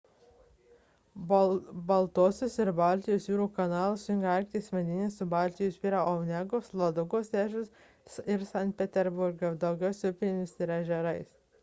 baltosios 1.89 2.53
ir 2.63 2.71
baltijos 2.79 3.27
jūrų 3.31 3.45
kanalas 3.59 4.05
jungia 4.11 4.31
arkties 4.37 4.69
vandenyną 4.77 5.11
su 5.17 5.27
baltijos 5.35 5.77
jūra 5.83 5.99
per 6.07 6.17
onegos 6.23 6.73
ladogos 6.83 7.31
ežerus 7.45 8.17
ir 8.37 8.47
sankt 8.53 8.79
peterburgą 8.85 9.53
daugiausia 9.65 10.15
upėmis 10.17 10.57
ir 10.67 10.75
ežerais 10.79 11.31